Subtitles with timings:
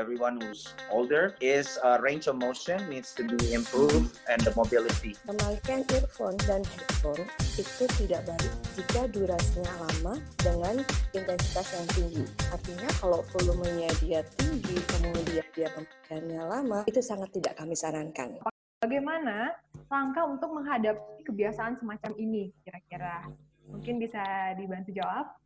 [0.00, 5.12] everyone who's older is uh, range of motion needs to be improved and the mobility.
[5.28, 7.28] Pemakaian earphone dan headphone
[7.60, 10.80] itu tidak baik jika durasinya lama dengan
[11.12, 12.24] intensitas yang tinggi.
[12.48, 18.40] Artinya kalau volumenya dia tinggi, kemudian dia pemakaiannya lama, itu sangat tidak kami sarankan.
[18.80, 19.52] Bagaimana
[19.92, 23.28] langkah untuk menghadapi kebiasaan semacam ini kira-kira?
[23.68, 24.24] Mungkin bisa
[24.56, 25.36] dibantu jawab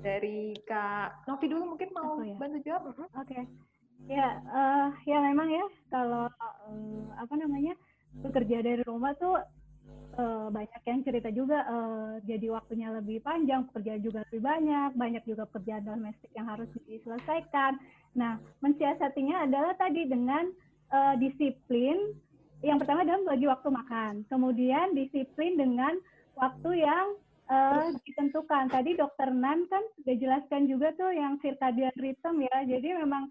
[0.00, 2.32] dari Kak Novi dulu mungkin mau ya?
[2.32, 2.82] bantu jawab.
[2.96, 3.44] Oke.
[4.08, 6.26] Ya, eh, ya memang ya kalau
[6.70, 7.74] eh, apa namanya
[8.24, 9.38] bekerja dari rumah tuh
[10.18, 15.22] eh, banyak yang cerita juga eh, jadi waktunya lebih panjang, pekerjaan juga lebih banyak, banyak
[15.28, 17.78] juga pekerjaan domestik yang harus diselesaikan.
[18.18, 20.50] Nah, mensiasatinya adalah tadi dengan
[20.90, 22.16] eh, disiplin.
[22.60, 25.96] Yang pertama adalah bagi waktu makan, kemudian disiplin dengan
[26.36, 27.06] waktu yang
[27.48, 28.68] eh, ditentukan.
[28.68, 32.58] Tadi Dokter Nan kan sudah jelaskan juga tuh yang circadian rhythm ya.
[32.66, 33.30] Jadi memang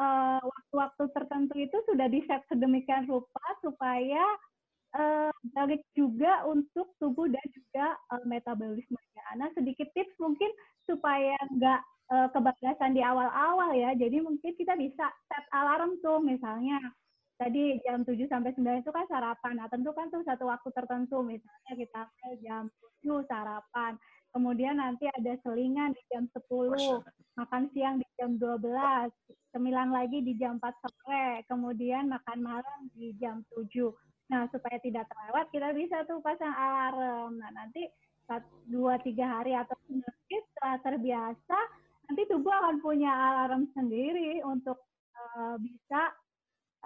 [0.00, 4.24] eh, waktu-waktu tertentu itu sudah di-set sedemikian rupa supaya
[5.54, 9.26] balik juga untuk tubuh dan juga eh, metabolismenya.
[9.38, 10.50] Nah, sedikit tips mungkin
[10.88, 13.94] supaya nggak eh, kebablasan di awal-awal ya.
[13.94, 16.78] Jadi mungkin kita bisa set alarm tuh misalnya
[17.40, 19.52] tadi jam 7 sampai 9 itu kan sarapan.
[19.62, 22.00] Nah, tentu kan tuh satu waktu tertentu misalnya kita
[22.44, 22.68] jam
[23.00, 23.96] 7 sarapan.
[24.30, 27.02] Kemudian nanti ada selingan di jam 10,
[27.34, 29.08] makan siang di jam 12,
[29.56, 33.88] cemilan lagi di jam 4 sore, kemudian makan malam di jam 7.
[34.28, 37.40] Nah, supaya tidak terlewat, kita bisa tuh pasang alarm.
[37.40, 37.88] Nah, nanti
[38.70, 41.58] dua tiga hari atau mungkin setelah terbiasa,
[42.06, 44.78] nanti tubuh akan punya alarm sendiri untuk
[45.16, 46.14] eh, bisa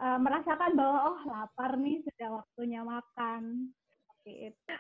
[0.01, 3.75] eh, merasakan bahwa oh lapar nih sudah waktunya makan.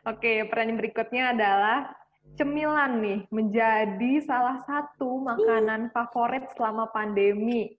[0.08, 1.92] Oke, pertanyaan berikutnya adalah
[2.34, 7.75] cemilan nih menjadi salah satu makanan favorit selama pandemi.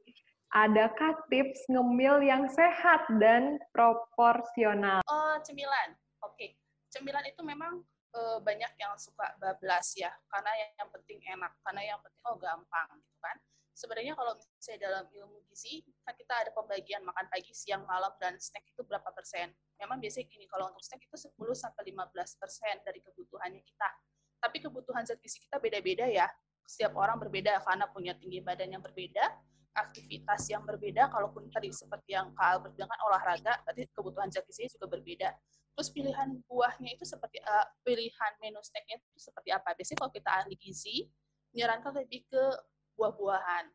[0.55, 5.03] Adakah tips ngemil yang sehat dan proporsional?
[5.11, 5.99] Oh, cemilan.
[6.23, 6.55] Oke.
[6.87, 7.83] Cemilan itu memang
[8.15, 12.39] eh, banyak yang suka bablas ya, karena yang, yang penting enak, karena yang penting oh
[12.39, 13.35] gampang gitu kan.
[13.75, 18.39] Sebenarnya kalau misalnya dalam ilmu gizi, kan kita ada pembagian makan pagi, siang, malam, dan
[18.39, 19.51] snack itu berapa persen.
[19.83, 23.89] Memang biasanya gini, kalau untuk snack itu 10 sampai 15 persen dari kebutuhannya kita.
[24.39, 26.27] Tapi kebutuhan zat gizi kita beda-beda ya.
[26.65, 29.21] Setiap orang berbeda karena punya tinggi badan yang berbeda,
[29.75, 34.47] aktivitas yang berbeda, kalaupun tadi seperti yang Kak Albert bilang kan olahraga, berarti kebutuhan zat
[34.49, 35.29] gizinya juga berbeda.
[35.75, 39.75] Terus pilihan buahnya itu seperti uh, pilihan menu snacknya itu seperti apa?
[39.75, 41.03] Biasanya kalau kita ahli gizi,
[41.51, 42.43] menyarankan lebih ke
[42.95, 43.67] buah-buahan.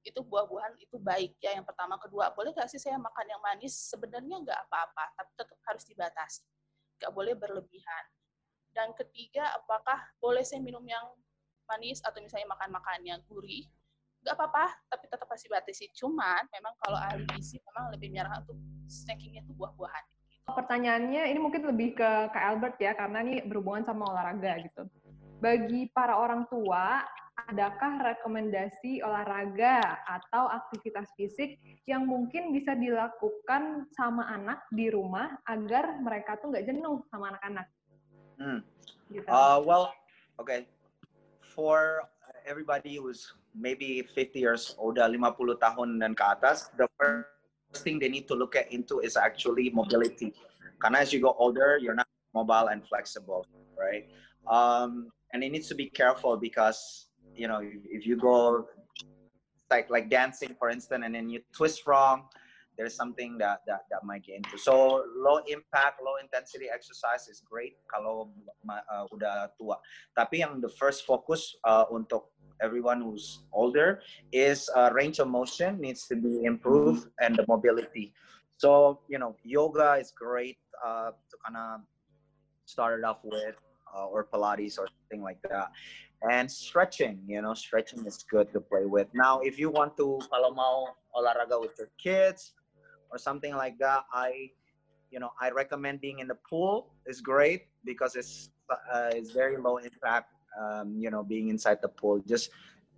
[0.00, 2.00] Itu buah-buahan itu baik ya yang pertama.
[2.00, 3.76] Kedua, boleh nggak sih saya makan yang manis?
[3.76, 6.44] Sebenarnya nggak apa-apa, tapi tetap harus dibatasi.
[6.96, 8.04] Nggak boleh berlebihan.
[8.76, 11.00] Dan ketiga, apakah boleh saya minum yang
[11.64, 13.64] manis atau misalnya makan-makan yang gurih?
[14.20, 15.96] Nggak apa-apa, tapi tetap harus dibatasi.
[15.96, 20.04] Cuman memang kalau ahli gizi memang lebih menyarankan untuk snackingnya itu buah-buahan.
[20.52, 24.84] Pertanyaannya ini mungkin lebih ke Kak Albert ya, karena ini berhubungan sama olahraga gitu.
[25.40, 27.00] Bagi para orang tua,
[27.48, 31.56] adakah rekomendasi olahraga atau aktivitas fisik
[31.88, 37.72] yang mungkin bisa dilakukan sama anak di rumah agar mereka tuh nggak jenuh sama anak-anak?
[38.36, 38.60] Hmm.
[39.12, 39.26] Gitu.
[39.28, 39.92] Uh, well,
[40.40, 40.66] okay.
[41.40, 42.04] For
[42.44, 45.16] everybody who's maybe 50 years old, 50
[45.58, 49.70] tahun dan ke atas, the first thing they need to look at into is actually
[49.70, 50.36] mobility.
[50.78, 53.48] Karena as you go older, you're not mobile and flexible,
[53.80, 54.04] right?
[54.46, 58.68] Um, and it needs to be careful because you know if, if you go
[59.70, 62.28] like like dancing, for instance, and then you twist wrong,
[62.76, 64.58] there's something that that that might get into.
[64.58, 68.28] So low impact, low intensity exercise is great kalau
[68.68, 69.80] uh, udah tua.
[70.12, 72.28] Tapi yang the first focus uh, untuk
[72.60, 74.00] everyone who's older
[74.32, 78.12] is uh, range of motion needs to be improved and the mobility.
[78.56, 81.80] So you know, yoga is great uh, to kind of
[82.68, 83.56] start it off with,
[83.94, 85.72] uh, or Pilates or something like that.
[86.28, 89.06] And stretching, you know, stretching is good to play with.
[89.12, 92.56] Now, if you want to kalau mau olahraga with your kids
[93.10, 94.50] or something like that, I,
[95.10, 99.56] you know, I recommend being in the pool is great because it's uh, it's very
[99.56, 100.32] low impact.
[100.60, 102.50] Um, you know, being inside the pool, just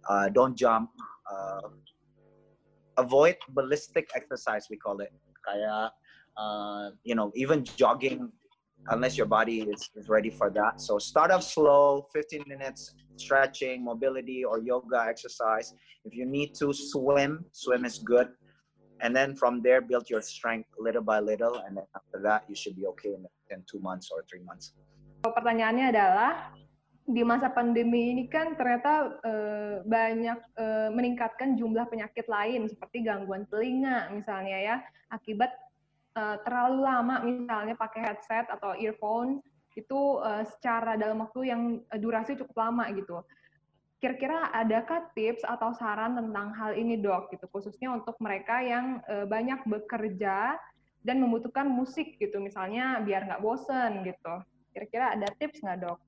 [0.08, 0.90] uh, don't jump.
[1.30, 1.68] Uh,
[2.96, 5.12] avoid ballistic exercise, we call it.
[5.44, 5.90] Kaya,
[6.36, 8.30] uh, you know, even jogging,
[8.90, 10.80] unless your body is, is ready for that.
[10.80, 15.74] So start off slow, 15 minutes stretching, mobility, or yoga exercise.
[16.04, 18.28] If you need to swim, swim is good.
[19.00, 21.62] And then from there, build your strength little by little.
[21.62, 24.74] And then after that, you should be okay in, in two months or three months.
[25.22, 26.54] Pertanyaannya adalah
[27.08, 33.48] di masa pandemi ini kan ternyata uh, banyak uh, meningkatkan jumlah penyakit lain seperti gangguan
[33.48, 34.76] telinga misalnya ya
[35.08, 35.48] akibat
[36.20, 39.40] uh, terlalu lama misalnya pakai headset atau earphone
[39.72, 41.62] itu uh, secara dalam waktu yang
[42.02, 43.22] durasi cukup lama gitu.
[43.98, 49.26] Kira-kira adakah tips atau saran tentang hal ini dok gitu khususnya untuk mereka yang uh,
[49.26, 50.54] banyak bekerja
[51.02, 54.34] dan membutuhkan musik gitu misalnya biar nggak bosen gitu.
[54.70, 55.98] Kira-kira ada tips nggak dok?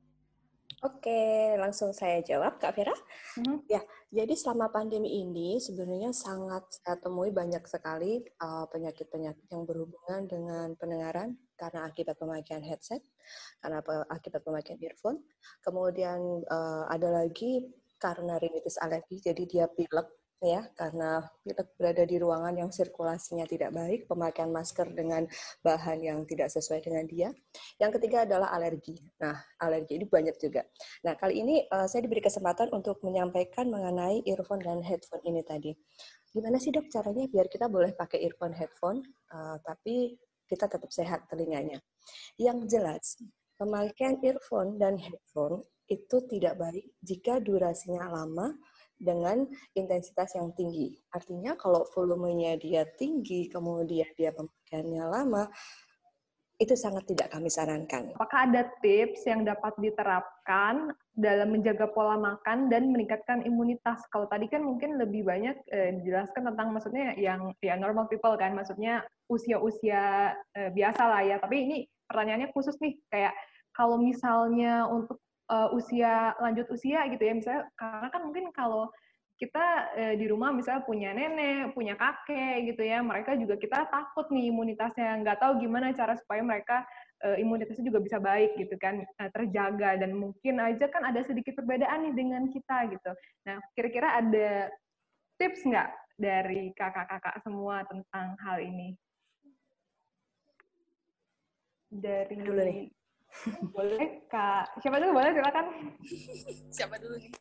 [0.80, 2.96] Oke, langsung saya jawab, Kak Vera.
[3.36, 3.60] Hmm.
[3.68, 9.68] Ya, jadi selama pandemi ini sebenarnya sangat saya temui banyak sekali uh, penyakit-penyakit uh, yang
[9.68, 13.04] berhubungan dengan pendengaran karena akibat pemakaian headset,
[13.60, 15.20] karena akibat pemakaian earphone.
[15.60, 17.68] Kemudian uh, ada lagi
[18.00, 20.08] karena rinitis alergi, jadi dia pilek
[20.40, 25.28] ya karena kita berada di ruangan yang sirkulasinya tidak baik, pemakaian masker dengan
[25.60, 27.28] bahan yang tidak sesuai dengan dia.
[27.76, 28.96] Yang ketiga adalah alergi.
[29.20, 30.64] Nah, alergi ini banyak juga.
[31.04, 35.76] Nah, kali ini uh, saya diberi kesempatan untuk menyampaikan mengenai earphone dan headphone ini tadi.
[36.32, 38.98] Gimana sih dok caranya biar kita boleh pakai earphone, headphone,
[39.36, 40.16] uh, tapi
[40.48, 41.76] kita tetap sehat telinganya?
[42.40, 43.04] Yang jelas,
[43.60, 48.54] pemakaian earphone dan headphone itu tidak baik jika durasinya lama
[49.00, 50.94] dengan intensitas yang tinggi.
[51.10, 55.48] Artinya kalau volumenya dia tinggi, kemudian dia pemakaiannya lama,
[56.60, 58.12] itu sangat tidak kami sarankan.
[58.20, 64.04] Apakah ada tips yang dapat diterapkan dalam menjaga pola makan dan meningkatkan imunitas?
[64.12, 68.52] Kalau tadi kan mungkin lebih banyak eh, dijelaskan tentang maksudnya yang ya normal people kan,
[68.52, 69.00] maksudnya
[69.32, 71.36] usia-usia eh, biasa lah ya.
[71.40, 73.32] Tapi ini pertanyaannya khusus nih, kayak
[73.72, 75.16] kalau misalnya untuk
[75.50, 78.88] uh, usia lanjut usia gitu ya misalnya karena kan mungkin kalau
[79.40, 79.66] kita
[79.96, 84.52] eh, di rumah misalnya punya nenek, punya kakek gitu ya, mereka juga kita takut nih
[84.52, 86.84] imunitasnya, nggak tahu gimana cara supaya mereka
[87.24, 91.56] eh, imunitasnya juga bisa baik gitu kan, eh, terjaga dan mungkin aja kan ada sedikit
[91.56, 93.10] perbedaan nih dengan kita gitu.
[93.48, 94.68] Nah, kira-kira ada
[95.40, 95.88] tips nggak
[96.20, 98.92] dari kakak-kakak semua tentang hal ini?
[101.88, 102.99] Dari dulu nih.
[103.72, 104.80] Boleh, Kak.
[104.82, 105.12] Siapa dulu?
[105.16, 105.66] Boleh, silakan.
[106.76, 107.32] Siapa dulu nih?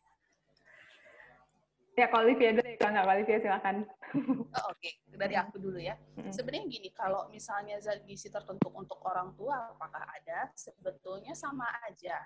[1.98, 3.76] Ya, kalau Olivia dulu ya, kalau nggak Olivia silakan.
[4.10, 4.92] Oh, Oke, okay.
[5.14, 5.94] dari aku dulu ya.
[6.34, 10.50] Sebenarnya gini, kalau misalnya zat gizi tertentu untuk orang tua, apakah ada?
[10.58, 12.18] Sebetulnya sama aja.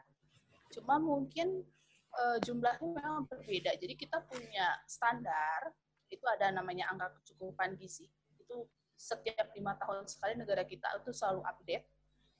[0.72, 1.60] Cuma mungkin
[2.16, 3.76] uh, jumlahnya memang berbeda.
[3.76, 5.76] Jadi kita punya standar,
[6.08, 8.08] itu ada namanya angka kecukupan gizi.
[8.40, 8.64] Itu
[8.96, 11.84] setiap lima tahun sekali negara kita itu selalu update.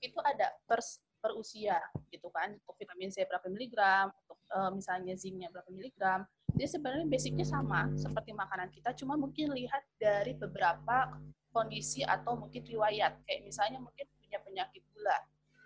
[0.01, 0.81] Itu ada per
[1.25, 1.81] per usia
[2.13, 2.53] gitu kan.
[2.53, 6.21] Untuk vitamin C berapa miligram untuk uh, misalnya zincnya berapa miligram.
[6.53, 11.17] Jadi sebenarnya basicnya sama seperti makanan kita cuma mungkin lihat dari beberapa
[11.49, 13.25] kondisi atau mungkin riwayat.
[13.25, 15.17] Kayak misalnya mungkin punya penyakit gula.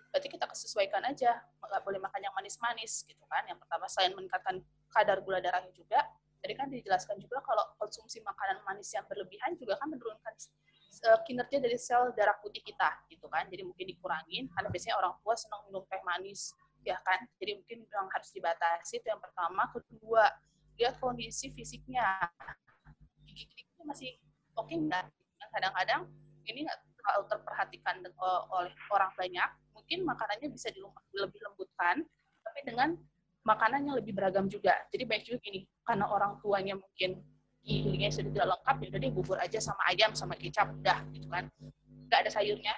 [0.08, 3.44] Berarti kita kesesuaikan aja nggak boleh makan yang manis-manis gitu kan.
[3.44, 6.02] Yang pertama selain meningkatkan kadar gula darahnya juga.
[6.40, 10.34] Tadi kan dijelaskan juga kalau konsumsi makanan manis yang berlebihan juga kan menurunkan
[11.24, 13.46] kinerja dari sel darah putih kita gitu kan.
[13.46, 16.50] Jadi mungkin dikurangin karena biasanya orang tua senang minum teh manis
[16.82, 17.22] ya kan.
[17.38, 19.70] Jadi mungkin yang harus dibatasi itu yang pertama.
[19.70, 20.26] Kedua
[20.76, 22.04] lihat kondisi fisiknya.
[23.24, 24.18] Gigi itu masih
[24.58, 25.06] oke okay enggak
[25.50, 26.06] kadang-kadang
[26.46, 27.96] ini nggak terlalu terperhatikan
[28.52, 29.50] oleh orang banyak.
[29.74, 30.68] Mungkin makanannya bisa
[31.14, 32.04] lebih lembutkan
[32.40, 32.98] tapi dengan
[33.46, 34.76] makanan yang lebih beragam juga.
[34.92, 37.24] Jadi baik juga gini karena orang tuanya mungkin
[37.60, 41.28] giginya sudah tidak lengkap ya udah deh bubur aja sama ayam sama kecap udah gitu
[41.28, 41.44] kan.
[42.08, 42.74] Nggak ada sayurnya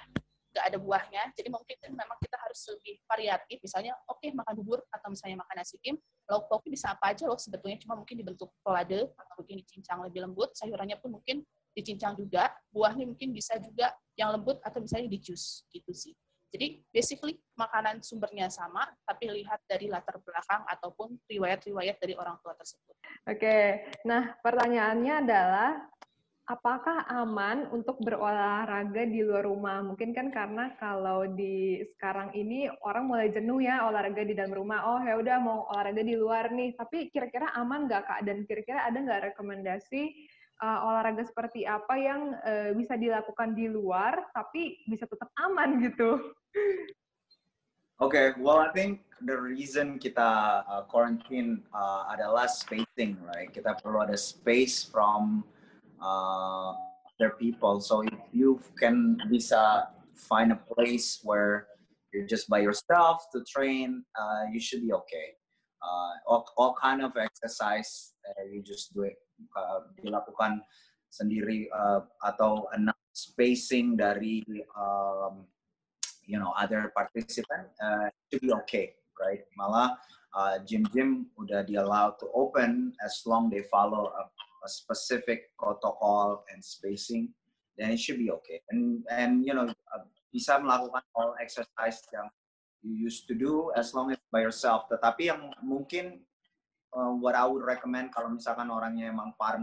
[0.53, 1.21] nggak ada buahnya.
[1.33, 3.57] Jadi mungkin memang kita harus lebih variatif.
[3.57, 5.97] Misalnya oke okay, makan bubur atau misalnya makan nasi tim
[6.29, 7.81] lauk pauknya bisa apa aja loh sebetulnya.
[7.81, 11.41] Cuma mungkin dibentuk pelade atau mungkin dicincang lebih lembut sayurannya pun mungkin
[11.73, 16.13] dicincang juga buahnya mungkin bisa juga yang lembut atau misalnya di jus gitu sih
[16.53, 22.53] jadi basically makanan sumbernya sama, tapi lihat dari latar belakang ataupun riwayat-riwayat dari orang tua
[22.53, 22.93] tersebut.
[23.25, 25.81] Oke, nah pertanyaannya adalah
[26.45, 29.81] apakah aman untuk berolahraga di luar rumah?
[29.81, 34.85] Mungkin kan karena kalau di sekarang ini orang mulai jenuh ya olahraga di dalam rumah.
[34.93, 36.77] Oh ya udah mau olahraga di luar nih.
[36.77, 38.19] Tapi kira-kira aman nggak kak?
[38.27, 40.29] Dan kira-kira ada nggak rekomendasi
[40.63, 46.31] uh, olahraga seperti apa yang uh, bisa dilakukan di luar tapi bisa tetap aman gitu.
[48.01, 53.51] Okay, well I think the reason kita uh, quarantine uh, adalah spacing, right?
[53.51, 55.45] Kita perlu ada space from
[56.01, 56.73] uh,
[57.15, 57.79] other people.
[57.79, 61.69] So if you can bisa find a place where
[62.11, 65.37] you're just by yourself to train, uh, you should be okay.
[65.83, 69.15] Uh, all, all kind of exercise, uh, you just do it
[69.55, 70.63] uh, dilakukan
[71.11, 74.41] sendiri uh, atau enough spacing dari
[74.73, 75.45] um,
[76.25, 79.45] you know other participant uh, to be okay right?
[79.57, 79.97] Malah
[80.65, 84.23] gym-gym udah di allowed to open as long they follow a,
[84.65, 87.29] a specific protocol and spacing,
[87.77, 88.61] then it should be okay.
[88.73, 92.27] And and you know uh, bisa melakukan all exercise yang
[92.81, 94.89] you used to do as long as by yourself.
[94.89, 96.25] Tetapi yang mungkin
[96.95, 99.57] uh, what I would recommend kalau misalkan orangnya emang par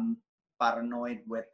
[0.61, 1.49] paranoid with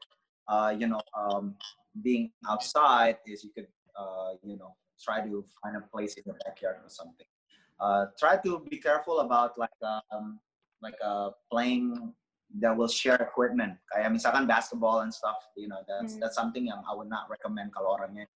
[0.50, 1.54] uh, you know um,
[2.02, 6.36] being outside is you could uh, you know try to find a place in your
[6.44, 7.28] backyard or something.
[7.76, 9.76] Uh, try to be careful about like
[10.10, 10.40] um,
[10.80, 12.12] like uh, playing
[12.58, 13.76] that will share equipment.
[13.92, 16.20] Kayak misalkan basketball and stuff, you know, that's Hmm.
[16.24, 18.26] that's something yang I would not recommend kalau orangnya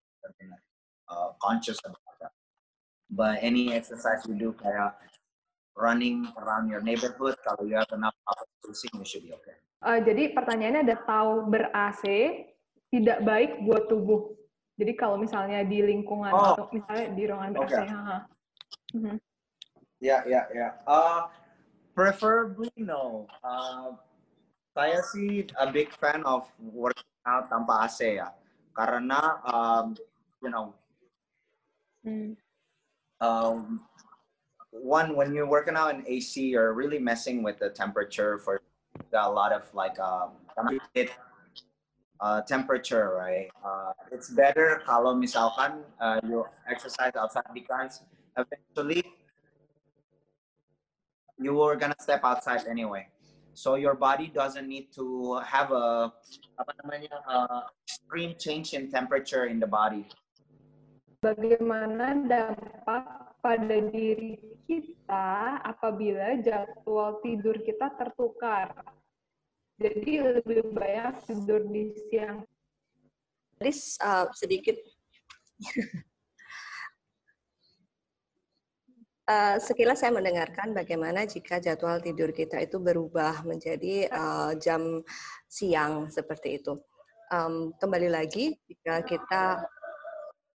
[1.08, 2.32] uh, conscious about that.
[3.10, 4.94] But any exercise you do kayak
[5.76, 8.14] running around your neighborhood, kalau you have enough
[8.62, 9.56] spacing, you should be okay.
[9.80, 12.04] Eh, jadi pertanyaannya ada tahu ber-AC
[12.92, 14.36] tidak baik buat tubuh.
[14.76, 16.52] Jadi kalau misalnya di lingkungan Oh.
[16.56, 17.88] atau misalnya di ruangan ber-AC, Oke.
[17.88, 18.18] haha.
[18.92, 19.16] Mhm.
[20.00, 20.72] Yeah, yeah, yeah.
[20.88, 21.28] Uh,
[21.92, 23.28] preferably no.
[23.44, 23.92] Uh,
[24.72, 28.32] saya sih a big fan of working out tanpa AC ya.
[28.72, 29.92] Karena, um,
[30.40, 30.72] you know,
[32.00, 32.32] Hmm.
[33.20, 33.84] um,
[34.70, 38.62] one when you're working out in AC, you're really messing with the temperature for
[39.12, 40.30] a lot of like um,
[42.20, 43.48] uh, temperature, right?
[43.64, 48.04] Uh, it's better kalau misalkan uh, you exercise outside because
[48.36, 49.02] eventually
[51.40, 53.08] you were gonna step outside anyway.
[53.54, 56.12] So your body doesn't need to have a
[57.84, 60.06] extreme change in temperature in the body.
[61.20, 64.36] Bagaimana dampak pada diri
[64.68, 68.72] kita apabila jadwal tidur kita tertukar?
[69.80, 72.44] Jadi lebih banyak tidur di siang
[73.60, 73.72] Tadi
[74.04, 74.76] uh, sedikit
[79.30, 85.06] Uh, sekilas saya mendengarkan bagaimana jika jadwal tidur kita itu berubah menjadi uh, jam
[85.46, 86.74] siang seperti itu.
[87.30, 89.62] Um, kembali lagi jika kita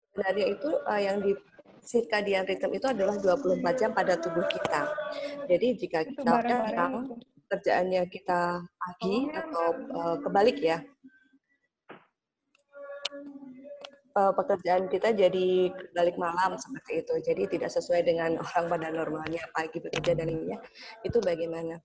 [0.09, 1.37] sebenarnya itu uh, yang di
[1.83, 4.89] circadian rhythm itu adalah 24 jam pada tubuh kita.
[5.51, 6.87] Jadi jika kita itu.
[7.53, 10.81] kerjaannya kita pagi atau uh, kebalik ya
[14.16, 17.14] uh, pekerjaan kita jadi balik malam seperti itu.
[17.25, 20.59] Jadi tidak sesuai dengan orang pada normalnya pagi bekerja dan lainnya.
[21.04, 21.81] Itu bagaimana?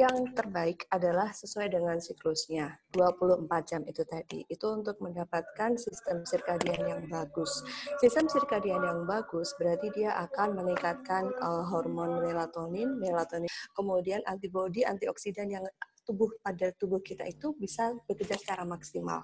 [0.00, 2.72] Yang terbaik adalah sesuai dengan siklusnya.
[2.96, 4.48] 24 jam itu tadi.
[4.48, 7.60] Itu untuk mendapatkan sistem sirkadian yang bagus.
[8.00, 15.52] Sistem sirkadian yang bagus berarti dia akan meningkatkan uh, hormon melatonin, melatonin, kemudian antibodi, antioksidan
[15.52, 15.64] yang
[16.08, 19.20] tubuh pada tubuh kita itu bisa bekerja secara maksimal.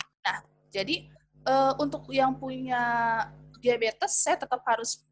[0.70, 1.08] Jadi
[1.46, 2.82] eh, untuk yang punya
[3.62, 5.02] diabetes, saya tetap harus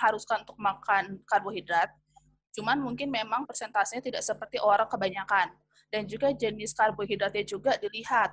[0.00, 1.90] haruskan untuk makan karbohidrat.
[2.52, 5.52] Cuman mungkin memang persentasenya tidak seperti orang kebanyakan.
[5.92, 8.32] Dan juga jenis karbohidratnya juga dilihat.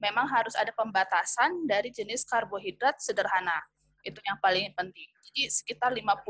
[0.00, 3.56] Memang harus ada pembatasan dari jenis karbohidrat sederhana.
[4.00, 5.08] Itu yang paling penting.
[5.28, 6.24] Jadi sekitar 55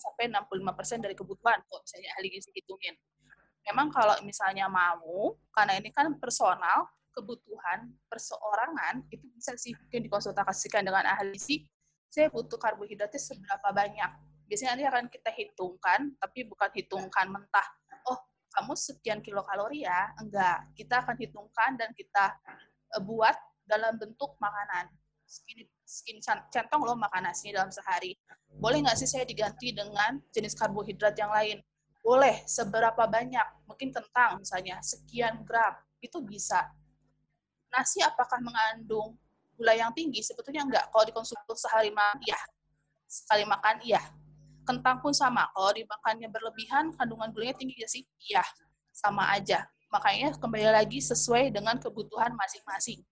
[0.00, 2.96] sampai 65% dari kebutuhan kok misalnya ahli gizi hitungin.
[3.64, 10.82] Memang kalau misalnya mau, karena ini kan personal, kebutuhan perseorangan itu bisa sih mungkin dikonsultasikan
[10.82, 11.64] dengan ahli gizi.
[12.10, 14.10] Saya butuh karbohidratnya seberapa banyak.
[14.46, 17.66] Biasanya nanti akan kita hitungkan, tapi bukan hitungkan mentah.
[18.06, 18.18] Oh,
[18.54, 20.14] kamu sekian kilokalori ya?
[20.20, 20.70] Enggak.
[20.78, 22.34] Kita akan hitungkan dan kita
[22.94, 23.34] eh, buat
[23.66, 24.92] dalam bentuk makanan.
[25.24, 25.66] Segini
[26.22, 28.14] can- centong loh makan nasi dalam sehari.
[28.54, 31.58] Boleh nggak sih saya diganti dengan jenis karbohidrat yang lain?
[32.04, 32.44] Boleh.
[32.46, 33.66] Seberapa banyak?
[33.66, 35.74] Mungkin kentang misalnya, sekian gram.
[35.98, 36.68] Itu bisa
[37.74, 39.18] nasi apakah mengandung
[39.58, 40.22] gula yang tinggi?
[40.22, 40.84] Sebetulnya enggak.
[40.94, 42.38] Kalau dikonsumsi sehari makan, iya.
[43.10, 44.02] Sekali makan, iya.
[44.64, 45.50] Kentang pun sama.
[45.52, 48.02] Kalau dimakannya berlebihan, kandungan gulanya tinggi ya sih?
[48.30, 48.44] Iya.
[48.94, 49.66] Sama aja.
[49.90, 53.02] Makanya kembali lagi sesuai dengan kebutuhan masing-masing.